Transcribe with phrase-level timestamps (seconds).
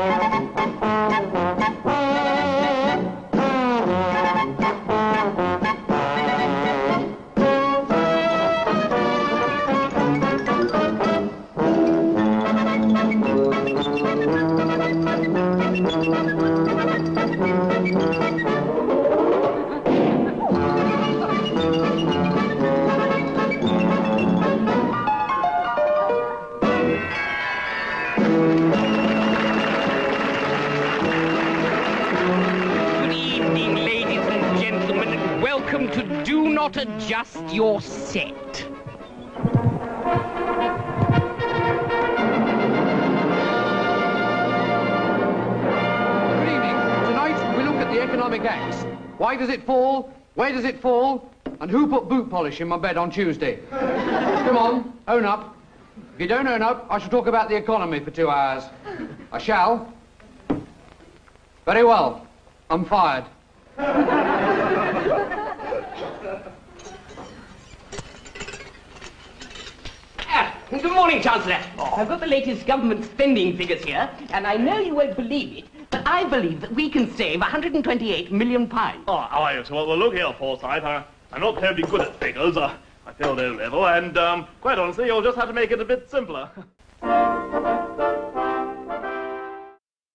[0.00, 0.50] Good
[35.40, 38.26] Welcome to Do Not Adjust Your Set.
[38.26, 38.66] Good
[46.46, 46.76] evening.
[47.06, 48.84] Tonight we look at the economic X.
[49.16, 50.12] Why does it fall?
[50.34, 51.32] Where does it fall?
[51.60, 53.60] And who put boot polish in my bed on Tuesday?
[53.70, 55.56] Come on, own up.
[56.16, 58.64] If you don't own up, I shall talk about the economy for two hours.
[59.32, 59.90] I shall.
[61.64, 62.26] Very well.
[62.68, 63.24] I'm fired.
[70.70, 71.58] Good morning, Chancellor.
[71.78, 75.64] I've got the latest government spending figures here, and I know you won't believe it,
[75.90, 79.02] but I believe that we can save 128 million pounds.
[79.08, 79.64] Oh, how are you?
[79.68, 80.64] Well, look here, Forsyth.
[80.64, 82.56] I, I'm not terribly good at figures.
[82.56, 85.80] Uh, I failed O level, and um, quite honestly, you'll just have to make it
[85.80, 86.48] a bit simpler.